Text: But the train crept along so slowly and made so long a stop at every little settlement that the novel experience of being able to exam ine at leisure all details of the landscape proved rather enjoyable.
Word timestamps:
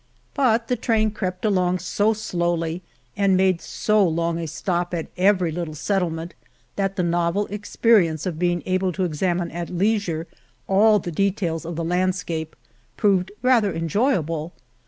But 0.33 0.67
the 0.67 0.75
train 0.75 1.11
crept 1.11 1.45
along 1.45 1.77
so 1.77 2.11
slowly 2.13 2.81
and 3.15 3.37
made 3.37 3.61
so 3.61 4.03
long 4.03 4.39
a 4.39 4.47
stop 4.47 4.95
at 4.95 5.05
every 5.15 5.51
little 5.51 5.75
settlement 5.75 6.33
that 6.75 6.95
the 6.95 7.03
novel 7.03 7.45
experience 7.51 8.25
of 8.25 8.39
being 8.39 8.63
able 8.65 8.91
to 8.93 9.03
exam 9.03 9.39
ine 9.41 9.51
at 9.51 9.69
leisure 9.69 10.25
all 10.67 10.97
details 10.97 11.65
of 11.65 11.75
the 11.75 11.83
landscape 11.83 12.55
proved 12.97 13.31
rather 13.43 13.71
enjoyable. 13.71 14.53